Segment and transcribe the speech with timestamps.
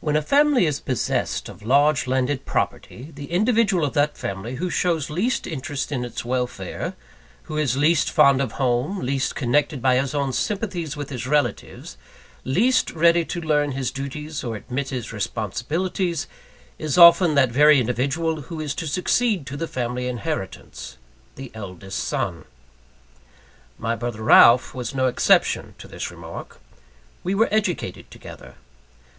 [0.00, 4.68] When a family is possessed of large landed property, the individual of that family who
[4.68, 6.92] shows least interest in its welfare;
[7.44, 11.96] who is least fond of home, least connected by his own sympathies with his relatives,
[12.44, 16.26] least ready to learn his duties or admit his responsibilities,
[16.78, 20.98] is often that very individual who is to succeed to the family inheritance
[21.36, 22.44] the eldest son.
[23.78, 26.60] My brother Ralph was no exception to this remark.
[27.24, 28.56] We were educated together.